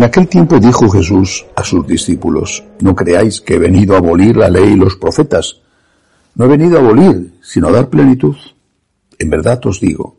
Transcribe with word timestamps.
En 0.00 0.04
aquel 0.04 0.28
tiempo 0.28 0.58
dijo 0.58 0.88
Jesús 0.88 1.44
a 1.54 1.62
sus 1.62 1.86
discípulos, 1.86 2.64
no 2.80 2.96
creáis 2.96 3.42
que 3.42 3.56
he 3.56 3.58
venido 3.58 3.94
a 3.94 3.98
abolir 3.98 4.34
la 4.34 4.48
ley 4.48 4.72
y 4.72 4.76
los 4.76 4.96
profetas. 4.96 5.60
No 6.36 6.46
he 6.46 6.48
venido 6.48 6.78
a 6.78 6.80
abolir, 6.80 7.34
sino 7.42 7.68
a 7.68 7.72
dar 7.72 7.90
plenitud. 7.90 8.34
En 9.18 9.28
verdad 9.28 9.60
os 9.66 9.78
digo, 9.78 10.16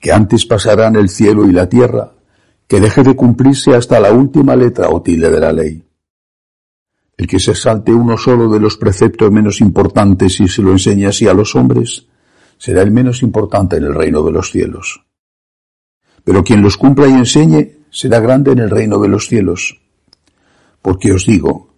que 0.00 0.10
antes 0.10 0.44
pasarán 0.46 0.96
el 0.96 1.08
cielo 1.08 1.48
y 1.48 1.52
la 1.52 1.68
tierra, 1.68 2.10
que 2.66 2.80
deje 2.80 3.04
de 3.04 3.14
cumplirse 3.14 3.76
hasta 3.76 4.00
la 4.00 4.10
última 4.10 4.56
letra 4.56 4.88
o 4.90 5.00
tilde 5.00 5.30
de 5.30 5.38
la 5.38 5.52
ley. 5.52 5.84
El 7.16 7.28
que 7.28 7.38
se 7.38 7.54
salte 7.54 7.92
uno 7.92 8.18
solo 8.18 8.48
de 8.48 8.58
los 8.58 8.76
preceptos 8.76 9.30
menos 9.30 9.60
importantes 9.60 10.40
y 10.40 10.48
se 10.48 10.60
lo 10.60 10.72
enseñe 10.72 11.06
así 11.06 11.28
a 11.28 11.34
los 11.34 11.54
hombres, 11.54 12.08
será 12.58 12.82
el 12.82 12.90
menos 12.90 13.22
importante 13.22 13.76
en 13.76 13.84
el 13.84 13.94
reino 13.94 14.24
de 14.24 14.32
los 14.32 14.50
cielos. 14.50 15.04
Pero 16.24 16.42
quien 16.42 16.62
los 16.62 16.76
cumpla 16.76 17.06
y 17.06 17.12
enseñe, 17.12 17.83
será 17.94 18.18
grande 18.18 18.50
en 18.50 18.58
el 18.58 18.70
reino 18.70 18.98
de 18.98 19.08
los 19.08 19.28
cielos. 19.28 19.80
Porque 20.82 21.12
os 21.12 21.24
digo, 21.24 21.68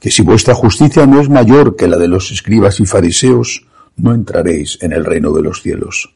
que 0.00 0.10
si 0.10 0.22
vuestra 0.22 0.54
justicia 0.54 1.06
no 1.06 1.20
es 1.20 1.28
mayor 1.28 1.76
que 1.76 1.86
la 1.86 1.98
de 1.98 2.08
los 2.08 2.32
escribas 2.32 2.80
y 2.80 2.86
fariseos, 2.86 3.66
no 3.96 4.14
entraréis 4.14 4.78
en 4.80 4.92
el 4.92 5.04
reino 5.04 5.30
de 5.30 5.42
los 5.42 5.60
cielos. 5.60 6.14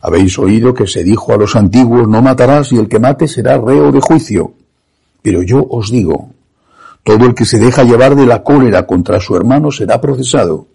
Habéis 0.00 0.38
oído 0.38 0.72
que 0.72 0.86
se 0.86 1.02
dijo 1.02 1.34
a 1.34 1.36
los 1.36 1.56
antiguos, 1.56 2.06
no 2.06 2.22
matarás 2.22 2.70
y 2.70 2.76
el 2.76 2.88
que 2.88 3.00
mate 3.00 3.26
será 3.26 3.58
reo 3.58 3.90
de 3.90 4.00
juicio. 4.00 4.54
Pero 5.22 5.42
yo 5.42 5.66
os 5.68 5.90
digo, 5.90 6.30
todo 7.02 7.26
el 7.26 7.34
que 7.34 7.44
se 7.44 7.58
deja 7.58 7.82
llevar 7.82 8.14
de 8.14 8.26
la 8.26 8.44
cólera 8.44 8.86
contra 8.86 9.18
su 9.18 9.36
hermano 9.36 9.72
será 9.72 10.00
procesado. 10.00 10.68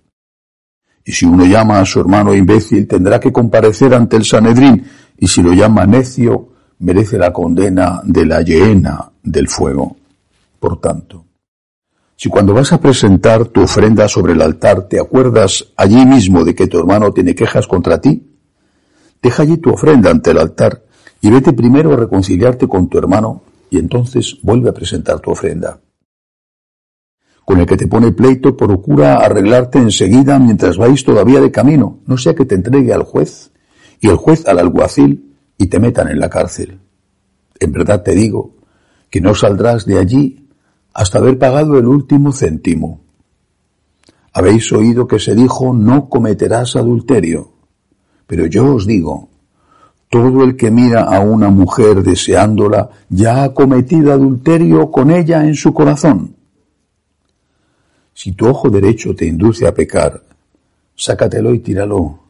Y 1.05 1.13
si 1.13 1.25
uno 1.25 1.45
llama 1.45 1.79
a 1.79 1.85
su 1.85 2.01
hermano 2.01 2.35
imbécil, 2.35 2.85
tendrá 2.85 3.17
que 3.17 3.31
comparecer 3.31 3.93
ante 3.93 4.17
el 4.17 4.25
Sanedrín, 4.25 4.85
y 5.17 5.27
si 5.27 5.41
lo 5.41 5.53
llama 5.53 5.85
necio, 5.85 6.50
merece 6.81 7.17
la 7.17 7.31
condena 7.31 8.01
de 8.03 8.25
la 8.25 8.41
llena 8.41 9.11
del 9.23 9.47
fuego. 9.47 9.95
Por 10.59 10.79
tanto, 10.79 11.25
si 12.15 12.29
cuando 12.29 12.53
vas 12.53 12.71
a 12.73 12.79
presentar 12.79 13.47
tu 13.47 13.61
ofrenda 13.61 14.07
sobre 14.07 14.33
el 14.33 14.41
altar 14.41 14.87
te 14.87 14.99
acuerdas 14.99 15.73
allí 15.75 16.05
mismo 16.05 16.43
de 16.43 16.53
que 16.53 16.67
tu 16.67 16.79
hermano 16.79 17.11
tiene 17.13 17.33
quejas 17.33 17.67
contra 17.67 17.99
ti, 18.01 18.27
deja 19.21 19.43
allí 19.43 19.57
tu 19.57 19.71
ofrenda 19.71 20.11
ante 20.11 20.31
el 20.31 20.37
altar 20.37 20.83
y 21.21 21.29
vete 21.29 21.53
primero 21.53 21.93
a 21.93 21.97
reconciliarte 21.97 22.67
con 22.67 22.89
tu 22.89 22.97
hermano 22.97 23.43
y 23.69 23.77
entonces 23.77 24.37
vuelve 24.41 24.69
a 24.69 24.73
presentar 24.73 25.19
tu 25.19 25.31
ofrenda. 25.31 25.79
Con 27.45 27.59
el 27.59 27.65
que 27.65 27.77
te 27.77 27.87
pone 27.87 28.11
pleito, 28.11 28.55
procura 28.55 29.15
arreglarte 29.15 29.79
enseguida 29.79 30.37
mientras 30.39 30.77
vais 30.77 31.03
todavía 31.03 31.41
de 31.41 31.51
camino, 31.51 31.99
no 32.05 32.17
sea 32.17 32.35
que 32.35 32.45
te 32.45 32.55
entregue 32.55 32.93
al 32.93 33.03
juez 33.03 33.51
y 33.99 34.09
el 34.09 34.15
juez 34.15 34.47
al 34.47 34.59
alguacil 34.59 35.30
y 35.61 35.67
te 35.67 35.79
metan 35.79 36.07
en 36.07 36.19
la 36.19 36.27
cárcel. 36.27 36.79
En 37.59 37.71
verdad 37.71 38.01
te 38.01 38.15
digo 38.15 38.55
que 39.11 39.21
no 39.21 39.35
saldrás 39.35 39.85
de 39.85 39.99
allí 39.99 40.49
hasta 40.91 41.19
haber 41.19 41.37
pagado 41.37 41.77
el 41.77 41.85
último 41.85 42.31
céntimo. 42.31 43.01
Habéis 44.33 44.71
oído 44.71 45.07
que 45.07 45.19
se 45.19 45.35
dijo 45.35 45.71
no 45.71 46.09
cometerás 46.09 46.75
adulterio, 46.75 47.51
pero 48.25 48.47
yo 48.47 48.73
os 48.73 48.87
digo, 48.87 49.29
todo 50.09 50.43
el 50.43 50.55
que 50.55 50.71
mira 50.71 51.03
a 51.03 51.19
una 51.19 51.51
mujer 51.51 52.01
deseándola 52.01 52.89
ya 53.07 53.43
ha 53.43 53.53
cometido 53.53 54.11
adulterio 54.11 54.89
con 54.89 55.11
ella 55.11 55.45
en 55.45 55.53
su 55.53 55.75
corazón. 55.75 56.37
Si 58.15 58.31
tu 58.31 58.47
ojo 58.47 58.71
derecho 58.71 59.13
te 59.15 59.27
induce 59.27 59.67
a 59.67 59.75
pecar, 59.75 60.23
sácatelo 60.95 61.53
y 61.53 61.59
tíralo. 61.59 62.20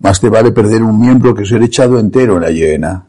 Más 0.00 0.20
te 0.20 0.28
vale 0.28 0.52
perder 0.52 0.82
un 0.82 0.98
miembro 0.98 1.34
que 1.34 1.44
ser 1.44 1.62
echado 1.62 1.98
entero 1.98 2.36
en 2.36 2.42
la 2.42 2.50
llena. 2.50 3.06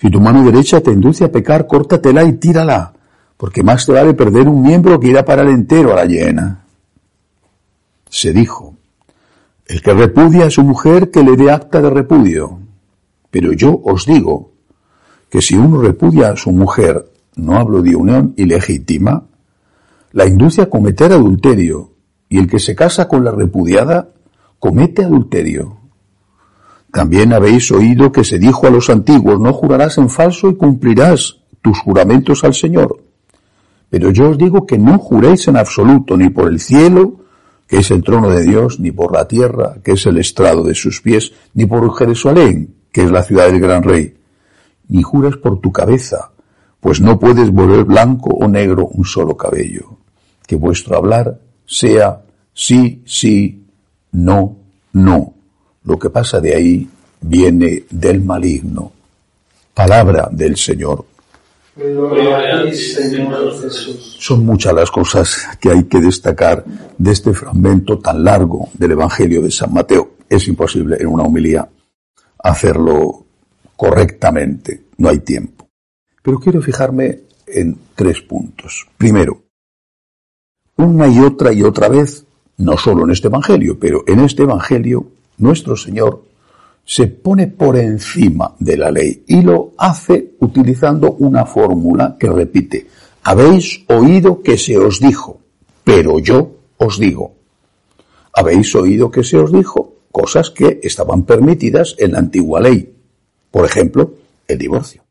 Si 0.00 0.10
tu 0.10 0.20
mano 0.20 0.44
derecha 0.44 0.80
te 0.80 0.92
induce 0.92 1.24
a 1.24 1.32
pecar, 1.32 1.66
córtatela 1.66 2.22
y 2.24 2.34
tírala, 2.34 2.92
porque 3.36 3.64
más 3.64 3.84
te 3.84 3.92
vale 3.92 4.14
perder 4.14 4.48
un 4.48 4.62
miembro 4.62 4.98
que 5.00 5.08
ir 5.08 5.18
a 5.18 5.24
parar 5.24 5.48
entero 5.48 5.92
a 5.92 5.96
la 5.96 6.04
llena. 6.04 6.64
Se 8.08 8.32
dijo, 8.32 8.74
el 9.66 9.82
que 9.82 9.92
repudia 9.92 10.46
a 10.46 10.50
su 10.50 10.62
mujer 10.62 11.10
que 11.10 11.22
le 11.22 11.36
dé 11.36 11.50
acta 11.50 11.82
de 11.82 11.90
repudio. 11.90 12.60
Pero 13.30 13.52
yo 13.52 13.80
os 13.84 14.06
digo 14.06 14.52
que 15.28 15.42
si 15.42 15.56
uno 15.56 15.82
repudia 15.82 16.30
a 16.30 16.36
su 16.36 16.52
mujer, 16.52 17.10
no 17.36 17.56
hablo 17.56 17.82
de 17.82 17.96
unión 17.96 18.32
ilegítima, 18.36 19.24
la 20.12 20.24
induce 20.24 20.62
a 20.62 20.70
cometer 20.70 21.12
adulterio, 21.12 21.90
y 22.28 22.38
el 22.38 22.48
que 22.48 22.58
se 22.58 22.74
casa 22.74 23.08
con 23.08 23.24
la 23.24 23.32
repudiada 23.32 24.08
comete 24.58 25.04
adulterio. 25.04 25.78
También 26.92 27.32
habéis 27.32 27.70
oído 27.70 28.10
que 28.12 28.24
se 28.24 28.38
dijo 28.38 28.66
a 28.66 28.70
los 28.70 28.88
antiguos, 28.90 29.38
no 29.40 29.52
jurarás 29.52 29.98
en 29.98 30.08
falso 30.08 30.48
y 30.48 30.56
cumplirás 30.56 31.38
tus 31.60 31.78
juramentos 31.78 32.44
al 32.44 32.54
Señor. 32.54 33.02
Pero 33.90 34.10
yo 34.10 34.30
os 34.30 34.38
digo 34.38 34.66
que 34.66 34.78
no 34.78 34.98
juréis 34.98 35.48
en 35.48 35.56
absoluto 35.56 36.16
ni 36.16 36.30
por 36.30 36.48
el 36.48 36.60
cielo, 36.60 37.20
que 37.66 37.78
es 37.78 37.90
el 37.90 38.02
trono 38.02 38.30
de 38.30 38.42
Dios, 38.44 38.80
ni 38.80 38.90
por 38.90 39.12
la 39.12 39.28
tierra, 39.28 39.76
que 39.84 39.92
es 39.92 40.06
el 40.06 40.18
estrado 40.18 40.62
de 40.64 40.74
sus 40.74 41.00
pies, 41.00 41.32
ni 41.54 41.66
por 41.66 41.94
Jerusalén, 41.94 42.74
que 42.90 43.02
es 43.02 43.10
la 43.10 43.22
ciudad 43.22 43.46
del 43.46 43.60
gran 43.60 43.82
rey, 43.82 44.16
ni 44.88 45.02
juras 45.02 45.36
por 45.36 45.60
tu 45.60 45.70
cabeza, 45.70 46.32
pues 46.80 47.00
no 47.00 47.18
puedes 47.18 47.50
volver 47.50 47.84
blanco 47.84 48.30
o 48.30 48.48
negro 48.48 48.86
un 48.86 49.04
solo 49.04 49.36
cabello. 49.36 49.98
Que 50.46 50.56
vuestro 50.56 50.96
hablar 50.96 51.40
sea 51.66 52.22
sí, 52.54 53.02
sí, 53.04 53.66
no, 54.12 54.56
no. 54.92 55.34
Lo 55.84 55.98
que 55.98 56.10
pasa 56.10 56.40
de 56.40 56.54
ahí 56.54 56.88
viene 57.20 57.84
del 57.90 58.22
maligno. 58.22 58.92
Palabra 59.74 60.28
del 60.30 60.56
Señor. 60.56 61.04
Son 64.18 64.44
muchas 64.44 64.74
las 64.74 64.90
cosas 64.90 65.48
que 65.60 65.70
hay 65.70 65.84
que 65.84 66.00
destacar 66.00 66.64
de 66.96 67.12
este 67.12 67.32
fragmento 67.32 67.98
tan 67.98 68.24
largo 68.24 68.68
del 68.74 68.92
Evangelio 68.92 69.40
de 69.42 69.50
San 69.50 69.72
Mateo. 69.72 70.10
Es 70.28 70.48
imposible 70.48 70.96
en 70.98 71.06
una 71.06 71.22
homilía 71.22 71.68
hacerlo 72.42 73.24
correctamente, 73.76 74.86
no 74.98 75.08
hay 75.08 75.20
tiempo. 75.20 75.68
Pero 76.22 76.40
quiero 76.40 76.60
fijarme 76.60 77.20
en 77.46 77.78
tres 77.94 78.20
puntos. 78.22 78.86
Primero, 78.96 79.42
una 80.76 81.06
y 81.08 81.20
otra 81.20 81.52
y 81.52 81.62
otra 81.62 81.88
vez 81.88 82.24
no 82.58 82.76
solo 82.76 83.04
en 83.04 83.10
este 83.10 83.28
Evangelio, 83.28 83.78
pero 83.78 84.04
en 84.06 84.20
este 84.20 84.42
Evangelio 84.42 85.06
nuestro 85.38 85.76
Señor 85.76 86.24
se 86.84 87.06
pone 87.06 87.48
por 87.48 87.76
encima 87.76 88.54
de 88.58 88.76
la 88.76 88.90
ley 88.90 89.24
y 89.26 89.42
lo 89.42 89.72
hace 89.76 90.34
utilizando 90.40 91.12
una 91.12 91.44
fórmula 91.44 92.16
que 92.18 92.30
repite, 92.30 92.86
habéis 93.22 93.84
oído 93.88 94.42
que 94.42 94.56
se 94.56 94.78
os 94.78 95.00
dijo, 95.00 95.38
pero 95.84 96.18
yo 96.18 96.50
os 96.78 96.98
digo. 96.98 97.34
Habéis 98.32 98.74
oído 98.74 99.10
que 99.10 99.22
se 99.22 99.36
os 99.36 99.52
dijo 99.52 99.96
cosas 100.10 100.50
que 100.50 100.80
estaban 100.82 101.24
permitidas 101.24 101.94
en 101.98 102.12
la 102.12 102.20
antigua 102.20 102.60
ley, 102.60 102.94
por 103.50 103.64
ejemplo, 103.64 104.14
el 104.46 104.58
divorcio. 104.58 105.02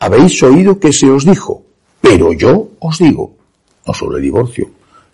Habéis 0.00 0.42
oído 0.42 0.78
que 0.78 0.92
se 0.92 1.08
os 1.08 1.24
dijo, 1.24 1.62
pero 2.00 2.32
yo 2.32 2.70
os 2.80 2.98
digo, 2.98 3.36
no 3.86 3.94
solo 3.94 4.16
el 4.16 4.22
divorcio, 4.22 4.68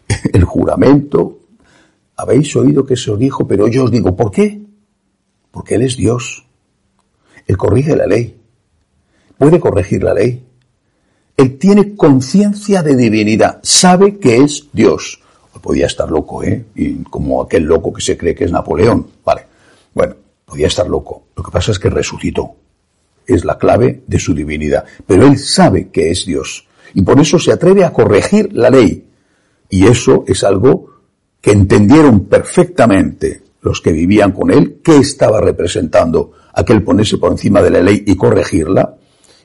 el 0.33 0.45
juramento, 0.45 1.41
habéis 2.17 2.55
oído 2.57 2.87
que 2.87 2.97
se 2.97 3.11
os 3.11 3.19
dijo, 3.19 3.47
pero 3.47 3.69
yo 3.69 3.85
os 3.85 3.91
digo, 3.91 4.15
¿por 4.17 4.31
qué? 4.31 4.61
Porque 5.51 5.75
Él 5.75 5.83
es 5.83 5.97
Dios. 5.97 6.47
Él 7.47 7.57
corrige 7.57 7.97
la 7.97 8.07
ley. 8.07 8.37
Puede 9.39 9.61
corregir 9.61 10.03
la 10.03 10.15
ley. 10.15 10.45
Él 11.37 11.59
tiene 11.59 11.97
conciencia 11.97 12.83
de 12.83 12.97
divinidad. 12.97 13.59
Sabe 13.63 14.19
que 14.19 14.37
es 14.37 14.69
Dios. 14.73 15.21
podía 15.61 15.87
estar 15.87 16.11
loco, 16.11 16.43
¿eh? 16.43 16.65
Y 16.75 17.03
como 17.05 17.43
aquel 17.43 17.65
loco 17.65 17.93
que 17.93 18.03
se 18.03 18.17
cree 18.17 18.35
que 18.35 18.45
es 18.45 18.53
Napoleón. 18.53 19.07
Vale. 19.25 19.47
Bueno, 19.95 20.15
podía 20.45 20.67
estar 20.67 20.87
loco. 20.89 21.25
Lo 21.37 21.43
que 21.43 21.51
pasa 21.51 21.73
es 21.73 21.79
que 21.79 21.91
resucitó. 21.91 22.55
Es 23.27 23.45
la 23.45 23.59
clave 23.59 24.03
de 24.07 24.19
su 24.19 24.35
divinidad. 24.35 24.85
Pero 25.07 25.27
Él 25.27 25.39
sabe 25.39 25.89
que 25.89 26.11
es 26.11 26.25
Dios. 26.27 26.67
y 26.97 27.03
por 27.03 27.19
eso 27.19 27.41
se 27.41 27.51
atreve 27.51 27.85
a 27.85 27.93
corregir 27.93 28.53
la 28.53 28.71
ley. 28.71 29.09
Y 29.69 29.87
eso 29.87 30.25
es 30.29 30.45
algo 30.45 30.94
que 31.45 31.53
entendieron 31.53 32.21
perfectamente 32.21 33.43
los 33.61 33.83
que 33.83 33.93
vivían 33.93 34.33
con 34.33 34.51
él, 34.51 34.81
qué 34.83 34.97
estaba 34.97 35.43
representando 35.43 36.33
aquel 36.55 36.83
ponerse 36.83 37.19
por 37.19 37.33
encima 37.33 37.61
de 37.61 37.69
la 37.69 37.83
ley 37.83 38.03
y 38.07 38.17
corregirla, 38.17 38.95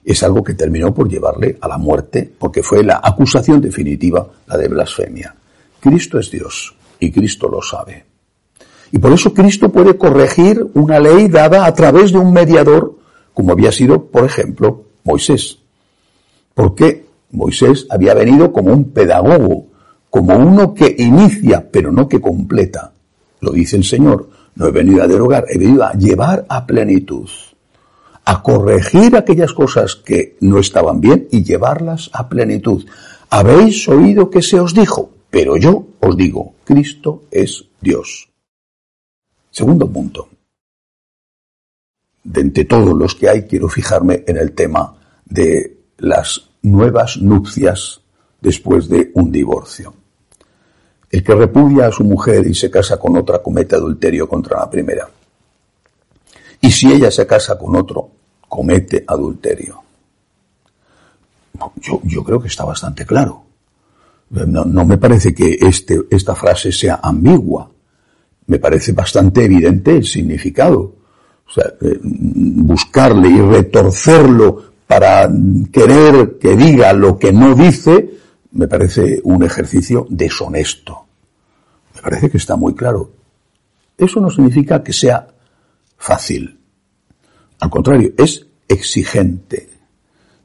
es 0.05 0.23
algo 0.23 0.41
que 0.41 0.53
terminó 0.53 0.93
por 0.93 1.09
llevarle 1.09 1.57
a 1.59 1.67
la 1.67 1.77
muerte, 1.77 2.31
porque 2.39 2.63
fue 2.63 2.85
la 2.85 3.01
acusación 3.03 3.59
definitiva, 3.59 4.25
la 4.47 4.55
de 4.55 4.69
blasfemia. 4.69 5.35
Cristo 5.81 6.17
es 6.19 6.31
Dios 6.31 6.73
y 7.01 7.11
Cristo 7.11 7.49
lo 7.49 7.61
sabe. 7.61 8.05
Y 8.93 8.97
por 8.97 9.11
eso 9.11 9.33
Cristo 9.33 9.69
puede 9.69 9.97
corregir 9.97 10.65
una 10.75 11.01
ley 11.01 11.27
dada 11.27 11.65
a 11.65 11.73
través 11.73 12.13
de 12.13 12.17
un 12.17 12.31
mediador, 12.31 12.95
como 13.33 13.51
había 13.51 13.73
sido, 13.73 14.05
por 14.05 14.23
ejemplo, 14.23 14.85
Moisés. 15.03 15.59
Porque 16.53 17.05
Moisés 17.31 17.87
había 17.89 18.13
venido 18.13 18.53
como 18.53 18.71
un 18.71 18.91
pedagogo, 18.91 19.68
como 20.09 20.35
uno 20.35 20.73
que 20.73 20.95
inicia, 20.97 21.69
pero 21.71 21.91
no 21.91 22.07
que 22.07 22.19
completa. 22.19 22.93
Lo 23.41 23.51
dice 23.51 23.77
el 23.77 23.83
Señor. 23.83 24.29
No 24.55 24.67
he 24.67 24.71
venido 24.71 25.03
a 25.03 25.07
derogar, 25.07 25.45
he 25.47 25.57
venido 25.57 25.85
a 25.85 25.93
llevar 25.93 26.45
a 26.49 26.65
plenitud, 26.65 27.29
a 28.25 28.43
corregir 28.43 29.15
aquellas 29.15 29.53
cosas 29.53 29.95
que 29.95 30.35
no 30.41 30.59
estaban 30.59 30.99
bien 30.99 31.27
y 31.31 31.43
llevarlas 31.43 32.09
a 32.11 32.27
plenitud. 32.27 32.85
Habéis 33.29 33.87
oído 33.87 34.29
que 34.29 34.41
se 34.41 34.59
os 34.59 34.73
dijo, 34.73 35.11
pero 35.29 35.55
yo 35.55 35.87
os 36.01 36.17
digo, 36.17 36.55
Cristo 36.65 37.23
es 37.31 37.65
Dios. 37.79 38.29
Segundo 39.49 39.89
punto. 39.89 40.27
De 42.23 42.41
entre 42.41 42.65
todos 42.65 42.93
los 42.93 43.15
que 43.15 43.29
hay, 43.29 43.43
quiero 43.43 43.69
fijarme 43.69 44.23
en 44.27 44.37
el 44.37 44.51
tema 44.51 44.95
de 45.25 45.77
las 45.97 46.49
nuevas 46.61 47.17
nupcias 47.17 48.01
después 48.41 48.87
de 48.87 49.11
un 49.15 49.31
divorcio. 49.31 49.93
El 51.09 51.23
que 51.23 51.35
repudia 51.35 51.87
a 51.87 51.91
su 51.91 52.03
mujer 52.03 52.45
y 52.45 52.53
se 52.53 52.69
casa 52.69 52.97
con 52.97 53.17
otra 53.17 53.41
comete 53.41 53.75
adulterio 53.75 54.27
contra 54.27 54.59
la 54.59 54.69
primera. 54.69 55.09
Y 56.61 56.71
si 56.71 56.91
ella 56.91 57.09
se 57.09 57.25
casa 57.25 57.57
con 57.57 57.75
otro, 57.75 58.09
comete 58.47 59.03
adulterio. 59.07 59.81
Yo, 61.81 62.23
creo 62.23 62.39
que 62.39 62.47
está 62.47 62.63
bastante 62.63 63.05
claro. 63.05 63.43
No, 64.29 64.63
no 64.63 64.85
me 64.85 64.97
parece 64.97 65.33
que 65.33 65.57
este, 65.59 66.01
esta 66.11 66.35
frase 66.35 66.71
sea 66.71 66.99
ambigua. 67.01 67.69
Me 68.45 68.59
parece 68.59 68.91
bastante 68.91 69.45
evidente 69.45 69.97
el 69.97 70.05
significado. 70.05 70.95
O 71.47 71.51
sea, 71.51 71.65
eh, 71.81 71.99
buscarle 72.03 73.29
y 73.29 73.41
retorcerlo 73.41 74.69
para 74.85 75.29
querer 75.71 76.37
que 76.39 76.55
diga 76.55 76.93
lo 76.93 77.17
que 77.17 77.31
no 77.31 77.55
dice, 77.55 78.18
me 78.51 78.67
parece 78.67 79.21
un 79.23 79.43
ejercicio 79.43 80.07
deshonesto. 80.09 81.05
Me 81.95 82.01
parece 82.01 82.29
que 82.29 82.37
está 82.37 82.55
muy 82.55 82.73
claro. 82.75 83.11
Eso 83.97 84.19
no 84.19 84.29
significa 84.29 84.83
que 84.83 84.93
sea 84.93 85.27
fácil. 85.97 86.59
Al 87.59 87.69
contrario, 87.69 88.13
es 88.17 88.47
exigente. 88.67 89.69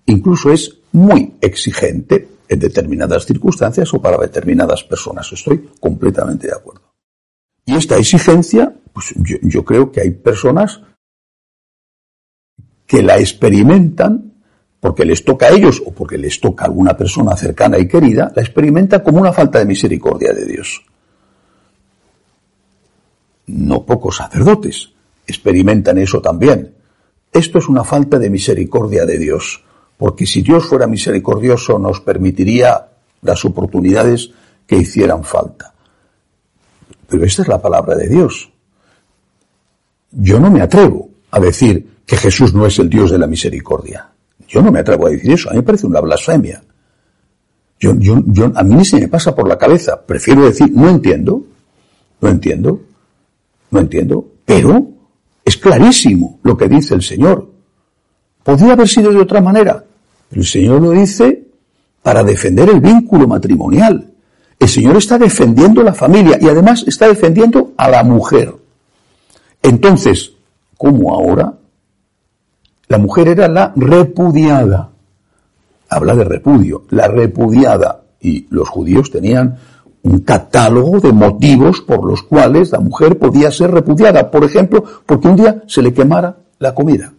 Incluso 0.06 0.52
es 0.52 0.78
muy 0.92 1.34
exigente 1.40 2.28
en 2.48 2.58
determinadas 2.58 3.24
circunstancias 3.24 3.92
o 3.94 4.02
para 4.02 4.18
determinadas 4.18 4.82
personas. 4.84 5.32
Estoy 5.32 5.70
completamente 5.80 6.48
de 6.48 6.54
acuerdo. 6.54 6.92
Y 7.64 7.74
esta 7.76 7.96
exigencia, 7.96 8.74
pues 8.92 9.14
yo, 9.16 9.38
yo 9.42 9.64
creo 9.64 9.90
que 9.90 10.02
hay 10.02 10.10
personas 10.10 10.80
que 12.86 13.02
la 13.02 13.18
experimentan 13.18 14.33
porque 14.84 15.06
les 15.06 15.24
toca 15.24 15.46
a 15.46 15.48
ellos 15.48 15.82
o 15.86 15.92
porque 15.92 16.18
les 16.18 16.38
toca 16.38 16.64
a 16.64 16.68
alguna 16.68 16.94
persona 16.94 17.34
cercana 17.34 17.78
y 17.78 17.88
querida, 17.88 18.30
la 18.36 18.42
experimentan 18.42 19.00
como 19.00 19.18
una 19.18 19.32
falta 19.32 19.58
de 19.58 19.64
misericordia 19.64 20.34
de 20.34 20.44
Dios. 20.44 20.84
No 23.46 23.86
pocos 23.86 24.16
sacerdotes 24.16 24.90
experimentan 25.26 25.96
eso 25.96 26.20
también. 26.20 26.74
Esto 27.32 27.56
es 27.56 27.66
una 27.70 27.82
falta 27.82 28.18
de 28.18 28.28
misericordia 28.28 29.06
de 29.06 29.16
Dios, 29.16 29.64
porque 29.96 30.26
si 30.26 30.42
Dios 30.42 30.66
fuera 30.66 30.86
misericordioso 30.86 31.78
nos 31.78 32.02
permitiría 32.02 32.88
las 33.22 33.42
oportunidades 33.46 34.32
que 34.66 34.76
hicieran 34.76 35.24
falta. 35.24 35.72
Pero 37.08 37.24
esta 37.24 37.40
es 37.40 37.48
la 37.48 37.62
palabra 37.62 37.96
de 37.96 38.06
Dios. 38.06 38.52
Yo 40.10 40.38
no 40.38 40.50
me 40.50 40.60
atrevo 40.60 41.08
a 41.30 41.40
decir 41.40 42.02
que 42.04 42.18
Jesús 42.18 42.52
no 42.52 42.66
es 42.66 42.78
el 42.78 42.90
Dios 42.90 43.10
de 43.10 43.16
la 43.16 43.26
misericordia. 43.26 44.10
Yo 44.54 44.62
no 44.62 44.70
me 44.70 44.78
atrevo 44.78 45.08
a 45.08 45.10
decir 45.10 45.32
eso, 45.32 45.50
a 45.50 45.52
mí 45.52 45.58
me 45.58 45.62
parece 45.64 45.84
una 45.84 45.98
blasfemia. 45.98 46.62
Yo, 47.80 47.92
yo, 47.98 48.22
yo, 48.26 48.52
a 48.54 48.62
mí 48.62 48.76
ni 48.76 48.84
se 48.84 49.00
me 49.00 49.08
pasa 49.08 49.34
por 49.34 49.48
la 49.48 49.58
cabeza. 49.58 50.00
Prefiero 50.00 50.44
decir, 50.44 50.70
no 50.72 50.88
entiendo, 50.88 51.42
no 52.20 52.28
entiendo, 52.28 52.80
no 53.72 53.80
entiendo, 53.80 54.24
pero 54.44 54.86
es 55.44 55.56
clarísimo 55.56 56.38
lo 56.44 56.56
que 56.56 56.68
dice 56.68 56.94
el 56.94 57.02
Señor. 57.02 57.50
Podría 58.44 58.74
haber 58.74 58.88
sido 58.88 59.12
de 59.12 59.18
otra 59.18 59.40
manera, 59.40 59.84
pero 60.28 60.40
el 60.40 60.46
Señor 60.46 60.80
lo 60.80 60.92
dice 60.92 61.48
para 62.00 62.22
defender 62.22 62.70
el 62.70 62.78
vínculo 62.78 63.26
matrimonial. 63.26 64.08
El 64.60 64.68
Señor 64.68 64.98
está 64.98 65.18
defendiendo 65.18 65.82
la 65.82 65.94
familia 65.94 66.38
y 66.40 66.46
además 66.46 66.84
está 66.86 67.08
defendiendo 67.08 67.72
a 67.76 67.88
la 67.88 68.04
mujer. 68.04 68.54
Entonces, 69.60 70.30
¿cómo 70.78 71.12
ahora 71.12 71.54
la 72.88 72.98
mujer 72.98 73.28
era 73.28 73.48
la 73.48 73.72
repudiada. 73.74 74.90
Habla 75.88 76.14
de 76.16 76.24
repudio, 76.24 76.84
la 76.90 77.08
repudiada. 77.08 78.00
Y 78.20 78.46
los 78.50 78.68
judíos 78.68 79.10
tenían 79.10 79.56
un 80.02 80.20
catálogo 80.20 81.00
de 81.00 81.12
motivos 81.12 81.80
por 81.80 82.04
los 82.04 82.22
cuales 82.22 82.72
la 82.72 82.80
mujer 82.80 83.18
podía 83.18 83.50
ser 83.50 83.70
repudiada. 83.70 84.30
Por 84.30 84.44
ejemplo, 84.44 84.84
porque 85.06 85.28
un 85.28 85.36
día 85.36 85.62
se 85.66 85.82
le 85.82 85.92
quemara 85.92 86.36
la 86.58 86.74
comida. 86.74 87.12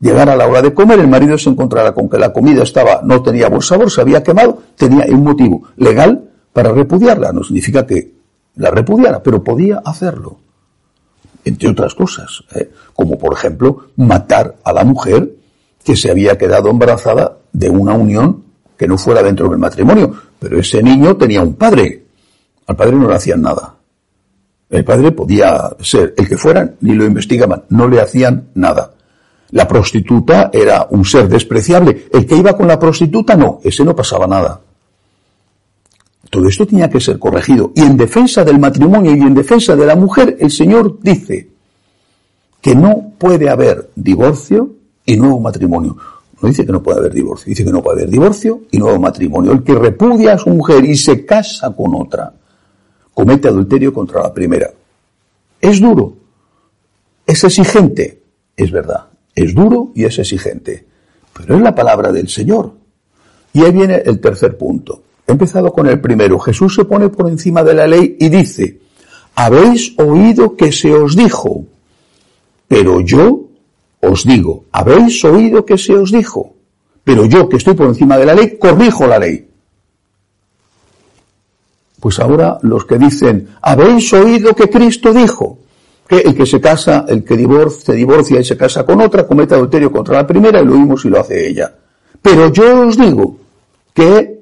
Llegara 0.00 0.34
la 0.34 0.46
hora 0.46 0.62
de 0.62 0.72
comer, 0.72 0.98
el 0.98 1.08
marido 1.08 1.36
se 1.36 1.50
encontrara 1.50 1.92
con 1.92 2.08
que 2.08 2.16
la 2.16 2.32
comida 2.32 2.62
estaba, 2.62 3.02
no 3.04 3.22
tenía 3.22 3.50
buen 3.50 3.60
sabor, 3.60 3.90
se 3.90 4.00
había 4.00 4.22
quemado, 4.22 4.58
tenía 4.76 5.04
un 5.10 5.22
motivo 5.22 5.62
legal 5.76 6.30
para 6.54 6.72
repudiarla. 6.72 7.32
No 7.32 7.44
significa 7.44 7.86
que 7.86 8.14
la 8.56 8.70
repudiara, 8.70 9.22
pero 9.22 9.44
podía 9.44 9.82
hacerlo 9.84 10.38
entre 11.44 11.68
otras 11.68 11.94
cosas, 11.94 12.42
¿eh? 12.54 12.70
como 12.94 13.18
por 13.18 13.32
ejemplo 13.32 13.86
matar 13.96 14.56
a 14.64 14.72
la 14.72 14.84
mujer 14.84 15.30
que 15.84 15.96
se 15.96 16.10
había 16.10 16.36
quedado 16.36 16.70
embarazada 16.70 17.38
de 17.52 17.70
una 17.70 17.94
unión 17.94 18.44
que 18.76 18.86
no 18.86 18.98
fuera 18.98 19.22
dentro 19.22 19.48
del 19.48 19.58
matrimonio, 19.58 20.14
pero 20.38 20.58
ese 20.58 20.82
niño 20.82 21.16
tenía 21.16 21.42
un 21.42 21.54
padre, 21.54 22.04
al 22.66 22.76
padre 22.76 22.96
no 22.96 23.08
le 23.08 23.14
hacían 23.14 23.42
nada. 23.42 23.74
El 24.70 24.84
padre 24.84 25.10
podía 25.12 25.70
ser 25.80 26.14
el 26.16 26.28
que 26.28 26.36
fuera, 26.36 26.74
ni 26.80 26.94
lo 26.94 27.04
investigaban, 27.04 27.64
no 27.70 27.88
le 27.88 28.00
hacían 28.00 28.50
nada. 28.54 28.92
La 29.50 29.66
prostituta 29.66 30.50
era 30.52 30.86
un 30.90 31.04
ser 31.04 31.28
despreciable. 31.28 32.06
El 32.12 32.24
que 32.24 32.36
iba 32.36 32.56
con 32.56 32.68
la 32.68 32.78
prostituta 32.78 33.34
no, 33.34 33.58
ese 33.64 33.84
no 33.84 33.96
pasaba 33.96 34.28
nada. 34.28 34.60
Todo 36.30 36.46
esto 36.46 36.64
tenía 36.64 36.88
que 36.88 37.00
ser 37.00 37.18
corregido. 37.18 37.72
Y 37.74 37.82
en 37.82 37.96
defensa 37.96 38.44
del 38.44 38.60
matrimonio 38.60 39.14
y 39.14 39.20
en 39.20 39.34
defensa 39.34 39.74
de 39.74 39.84
la 39.84 39.96
mujer, 39.96 40.36
el 40.38 40.50
Señor 40.50 41.00
dice 41.02 41.48
que 42.60 42.74
no 42.74 43.12
puede 43.18 43.50
haber 43.50 43.90
divorcio 43.96 44.70
y 45.04 45.16
nuevo 45.16 45.40
matrimonio. 45.40 45.96
No 46.40 46.48
dice 46.48 46.64
que 46.64 46.72
no 46.72 46.82
puede 46.82 47.00
haber 47.00 47.12
divorcio, 47.12 47.50
dice 47.50 47.64
que 47.64 47.72
no 47.72 47.82
puede 47.82 47.98
haber 47.98 48.10
divorcio 48.10 48.62
y 48.70 48.78
nuevo 48.78 48.98
matrimonio. 48.98 49.52
El 49.52 49.62
que 49.62 49.74
repudia 49.74 50.34
a 50.34 50.38
su 50.38 50.50
mujer 50.50 50.84
y 50.84 50.96
se 50.96 51.26
casa 51.26 51.74
con 51.74 51.94
otra, 51.94 52.32
comete 53.12 53.48
adulterio 53.48 53.92
contra 53.92 54.22
la 54.22 54.32
primera. 54.32 54.70
Es 55.60 55.80
duro, 55.80 56.14
es 57.26 57.44
exigente, 57.44 58.22
es 58.56 58.70
verdad, 58.70 59.08
es 59.34 59.54
duro 59.54 59.90
y 59.94 60.04
es 60.04 60.18
exigente, 60.18 60.86
pero 61.34 61.56
es 61.56 61.62
la 61.62 61.74
palabra 61.74 62.10
del 62.12 62.28
Señor. 62.28 62.72
Y 63.52 63.62
ahí 63.64 63.72
viene 63.72 63.96
el 64.06 64.20
tercer 64.20 64.56
punto. 64.56 65.02
He 65.30 65.32
empezado 65.32 65.72
con 65.72 65.86
el 65.86 66.00
primero. 66.00 66.40
Jesús 66.40 66.74
se 66.74 66.84
pone 66.84 67.08
por 67.08 67.28
encima 67.30 67.62
de 67.62 67.72
la 67.72 67.86
ley 67.86 68.16
y 68.18 68.28
dice, 68.28 68.80
habéis 69.36 69.96
oído 69.96 70.56
que 70.56 70.72
se 70.72 70.92
os 70.92 71.14
dijo, 71.14 71.66
pero 72.66 73.00
yo 73.00 73.42
os 74.00 74.24
digo, 74.24 74.64
habéis 74.72 75.24
oído 75.24 75.64
que 75.64 75.78
se 75.78 75.94
os 75.94 76.10
dijo, 76.10 76.52
pero 77.04 77.26
yo 77.26 77.48
que 77.48 77.58
estoy 77.58 77.74
por 77.74 77.86
encima 77.86 78.18
de 78.18 78.26
la 78.26 78.34
ley, 78.34 78.58
corrijo 78.58 79.06
la 79.06 79.20
ley. 79.20 79.46
Pues 82.00 82.18
ahora 82.18 82.58
los 82.62 82.84
que 82.84 82.98
dicen, 82.98 83.50
habéis 83.62 84.12
oído 84.12 84.52
que 84.56 84.68
Cristo 84.68 85.14
dijo, 85.14 85.58
que 86.08 86.18
el 86.18 86.34
que 86.34 86.44
se 86.44 86.60
casa, 86.60 87.04
el 87.06 87.22
que 87.22 87.36
se 87.78 87.92
divorcia 87.92 88.40
y 88.40 88.44
se 88.44 88.56
casa 88.56 88.84
con 88.84 89.00
otra, 89.00 89.28
comete 89.28 89.54
adulterio 89.54 89.92
contra 89.92 90.16
la 90.16 90.26
primera 90.26 90.60
y 90.60 90.64
lo 90.64 90.72
oímos 90.72 91.04
y 91.04 91.08
lo 91.08 91.20
hace 91.20 91.46
ella. 91.46 91.72
Pero 92.20 92.52
yo 92.52 92.88
os 92.88 92.98
digo 92.98 93.36
que 93.94 94.39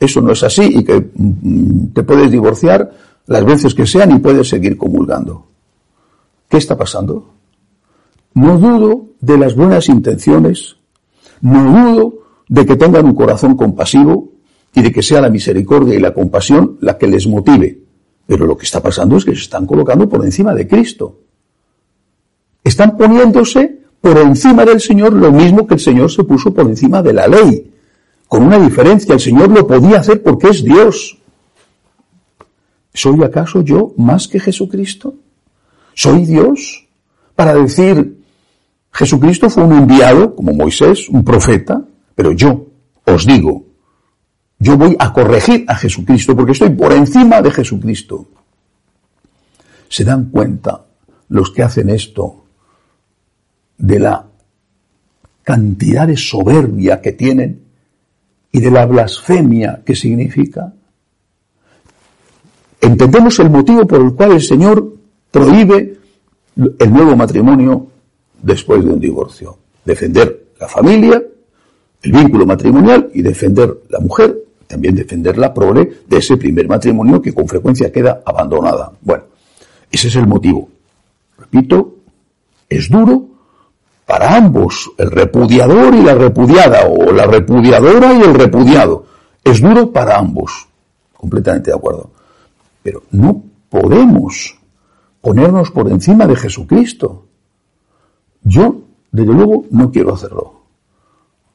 eso 0.00 0.22
no 0.22 0.32
es 0.32 0.42
así 0.42 0.62
y 0.64 0.82
que 0.82 1.10
mm, 1.14 1.88
te 1.92 2.02
puedes 2.02 2.30
divorciar 2.30 2.90
las 3.26 3.44
veces 3.44 3.74
que 3.74 3.86
sean 3.86 4.10
y 4.10 4.18
puedes 4.18 4.48
seguir 4.48 4.76
comulgando. 4.76 5.46
¿Qué 6.48 6.56
está 6.56 6.76
pasando? 6.76 7.34
No 8.34 8.58
dudo 8.58 9.10
de 9.20 9.36
las 9.36 9.54
buenas 9.54 9.88
intenciones, 9.88 10.76
no 11.42 11.62
dudo 11.70 12.14
de 12.48 12.66
que 12.66 12.76
tengan 12.76 13.04
un 13.04 13.14
corazón 13.14 13.56
compasivo 13.56 14.30
y 14.74 14.82
de 14.82 14.90
que 14.90 15.02
sea 15.02 15.20
la 15.20 15.28
misericordia 15.28 15.94
y 15.94 16.00
la 16.00 16.14
compasión 16.14 16.78
la 16.80 16.96
que 16.96 17.06
les 17.06 17.26
motive. 17.26 17.78
Pero 18.26 18.46
lo 18.46 18.56
que 18.56 18.64
está 18.64 18.80
pasando 18.80 19.16
es 19.16 19.24
que 19.24 19.34
se 19.34 19.42
están 19.42 19.66
colocando 19.66 20.08
por 20.08 20.24
encima 20.24 20.54
de 20.54 20.66
Cristo. 20.66 21.20
Están 22.64 22.96
poniéndose 22.96 23.80
por 24.00 24.16
encima 24.18 24.64
del 24.64 24.80
Señor 24.80 25.12
lo 25.12 25.30
mismo 25.30 25.66
que 25.66 25.74
el 25.74 25.80
Señor 25.80 26.10
se 26.10 26.24
puso 26.24 26.54
por 26.54 26.66
encima 26.66 27.02
de 27.02 27.12
la 27.12 27.28
ley. 27.28 27.69
Con 28.30 28.44
una 28.44 28.60
diferencia, 28.60 29.12
el 29.12 29.18
Señor 29.18 29.50
lo 29.50 29.66
podía 29.66 29.98
hacer 29.98 30.22
porque 30.22 30.50
es 30.50 30.62
Dios. 30.62 31.18
¿Soy 32.94 33.20
acaso 33.24 33.62
yo 33.62 33.92
más 33.96 34.28
que 34.28 34.38
Jesucristo? 34.38 35.16
¿Soy 35.94 36.26
Dios? 36.26 36.86
Para 37.34 37.54
decir, 37.54 38.22
Jesucristo 38.92 39.50
fue 39.50 39.64
un 39.64 39.72
enviado, 39.72 40.36
como 40.36 40.52
Moisés, 40.52 41.08
un 41.08 41.24
profeta, 41.24 41.82
pero 42.14 42.30
yo 42.30 42.68
os 43.04 43.26
digo, 43.26 43.64
yo 44.60 44.78
voy 44.78 44.94
a 45.00 45.12
corregir 45.12 45.64
a 45.66 45.74
Jesucristo 45.74 46.36
porque 46.36 46.52
estoy 46.52 46.70
por 46.70 46.92
encima 46.92 47.42
de 47.42 47.50
Jesucristo. 47.50 48.28
¿Se 49.88 50.04
dan 50.04 50.26
cuenta 50.26 50.84
los 51.30 51.50
que 51.50 51.64
hacen 51.64 51.90
esto 51.90 52.44
de 53.76 53.98
la 53.98 54.24
cantidad 55.42 56.06
de 56.06 56.16
soberbia 56.16 57.00
que 57.00 57.10
tienen 57.10 57.69
y 58.52 58.60
de 58.60 58.70
la 58.70 58.86
blasfemia 58.86 59.82
que 59.84 59.94
significa? 59.94 60.72
Entendemos 62.80 63.38
el 63.38 63.50
motivo 63.50 63.86
por 63.86 64.00
el 64.00 64.14
cual 64.14 64.32
el 64.32 64.40
Señor 64.40 64.94
prohíbe 65.30 65.98
el 66.56 66.92
nuevo 66.92 67.16
matrimonio 67.16 67.86
después 68.42 68.84
de 68.84 68.90
un 68.90 69.00
divorcio. 69.00 69.58
Defender 69.84 70.46
la 70.58 70.68
familia, 70.68 71.22
el 72.02 72.12
vínculo 72.12 72.46
matrimonial 72.46 73.10
y 73.14 73.22
defender 73.22 73.82
la 73.88 74.00
mujer, 74.00 74.36
también 74.66 74.94
defender 74.94 75.36
la 75.36 75.52
prole 75.52 75.90
de 76.06 76.16
ese 76.16 76.36
primer 76.36 76.68
matrimonio 76.68 77.20
que 77.20 77.34
con 77.34 77.46
frecuencia 77.46 77.92
queda 77.92 78.22
abandonada. 78.24 78.92
Bueno, 79.00 79.24
ese 79.90 80.08
es 80.08 80.16
el 80.16 80.26
motivo. 80.26 80.68
Repito, 81.38 81.96
es 82.68 82.88
duro 82.88 83.29
para 84.06 84.36
ambos, 84.36 84.90
el 84.98 85.10
repudiador 85.10 85.94
y 85.94 86.02
la 86.02 86.14
repudiada, 86.14 86.86
o 86.86 87.12
la 87.12 87.26
repudiadora 87.26 88.12
y 88.12 88.22
el 88.22 88.34
repudiado. 88.34 89.04
Es 89.44 89.60
duro 89.60 89.90
para 89.92 90.18
ambos. 90.18 90.68
Completamente 91.16 91.70
de 91.70 91.76
acuerdo. 91.76 92.10
Pero 92.82 93.02
no 93.12 93.42
podemos 93.68 94.58
ponernos 95.20 95.70
por 95.70 95.88
encima 95.90 96.26
de 96.26 96.36
Jesucristo. 96.36 97.26
Yo, 98.42 98.80
desde 99.12 99.32
luego, 99.32 99.64
no 99.70 99.90
quiero 99.90 100.14
hacerlo. 100.14 100.60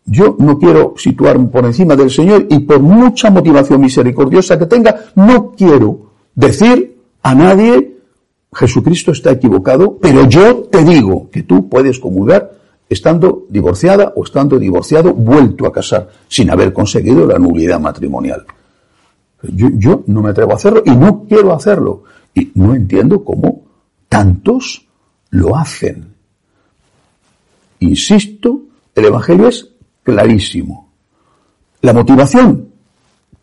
Yo 0.06 0.36
no 0.38 0.60
quiero 0.60 0.94
situarme 0.98 1.48
por 1.48 1.66
encima 1.66 1.96
del 1.96 2.12
Señor 2.12 2.46
y 2.50 2.60
por 2.60 2.80
mucha 2.80 3.32
motivación 3.32 3.82
misericordiosa 3.82 4.58
que 4.60 4.68
tenga, 4.68 4.96
no 5.16 5.52
quiero 5.52 6.12
decir 6.36 7.02
a 7.24 7.34
nadie, 7.34 7.95
Jesucristo 8.55 9.12
está 9.12 9.31
equivocado, 9.31 9.97
pero 10.01 10.27
yo 10.29 10.63
te 10.71 10.83
digo 10.83 11.29
que 11.29 11.43
tú 11.43 11.67
puedes 11.67 12.00
comulgar 12.00 12.51
estando 12.89 13.45
divorciada 13.50 14.13
o 14.15 14.24
estando 14.24 14.57
divorciado, 14.57 15.13
vuelto 15.13 15.67
a 15.67 15.74
casar, 15.74 16.09
sin 16.29 16.50
haber 16.50 16.71
conseguido 16.71 17.25
la 17.27 17.38
nulidad 17.38 17.79
matrimonial. 17.79 18.45
Yo, 19.43 19.67
yo 19.74 20.03
no 20.07 20.21
me 20.21 20.29
atrevo 20.29 20.53
a 20.53 20.55
hacerlo 20.55 20.83
y 20.85 20.91
no 20.91 21.25
quiero 21.27 21.53
hacerlo. 21.53 22.03
Y 22.33 22.51
no 22.55 22.74
entiendo 22.74 23.24
cómo 23.24 23.63
tantos 24.07 24.88
lo 25.31 25.55
hacen. 25.55 26.13
Insisto, 27.79 28.62
el 28.95 29.05
Evangelio 29.05 29.50
es 29.50 29.69
clarísimo. 30.01 30.89
La 31.81 31.93
motivación, 31.93 32.69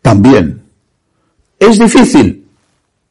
también. 0.01 0.63
¿Es 1.59 1.77
difícil? 1.77 2.45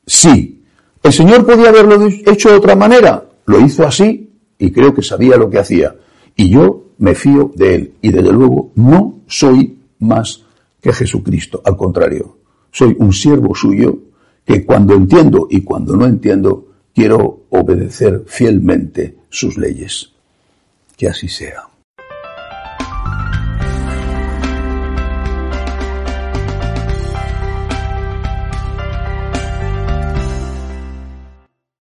Sí. 0.06 0.61
¿El 1.02 1.12
Señor 1.12 1.44
podía 1.44 1.70
haberlo 1.70 2.06
hecho 2.06 2.50
de 2.50 2.56
otra 2.56 2.76
manera? 2.76 3.24
Lo 3.46 3.60
hizo 3.60 3.84
así 3.84 4.30
y 4.58 4.70
creo 4.70 4.94
que 4.94 5.02
sabía 5.02 5.36
lo 5.36 5.50
que 5.50 5.58
hacía. 5.58 5.96
Y 6.36 6.50
yo 6.50 6.84
me 6.98 7.14
fío 7.14 7.50
de 7.56 7.74
Él. 7.74 7.94
Y 8.00 8.10
desde 8.12 8.32
luego 8.32 8.70
no 8.76 9.20
soy 9.26 9.78
más 9.98 10.44
que 10.80 10.92
Jesucristo. 10.92 11.60
Al 11.64 11.76
contrario, 11.76 12.36
soy 12.70 12.96
un 12.98 13.12
siervo 13.12 13.54
suyo 13.54 13.98
que 14.44 14.64
cuando 14.64 14.94
entiendo 14.94 15.48
y 15.50 15.62
cuando 15.62 15.96
no 15.96 16.06
entiendo, 16.06 16.66
quiero 16.94 17.42
obedecer 17.50 18.24
fielmente 18.26 19.16
sus 19.28 19.56
leyes. 19.56 20.12
Que 20.96 21.08
así 21.08 21.28
sea. 21.28 21.71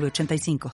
85 0.00 0.58